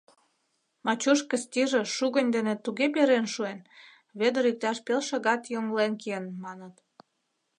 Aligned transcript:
Мачуш 0.85 1.19
Кыстиже 1.29 1.81
шугынь 1.95 2.31
дене 2.35 2.53
туге 2.63 2.85
перен 2.95 3.25
шуэн, 3.33 3.59
Вӧдыр 4.19 4.43
иктаж 4.51 4.77
пел 4.85 5.01
шагат 5.09 5.41
йоҥлен 5.53 5.93
киен, 6.01 6.25
маныт. 6.43 6.75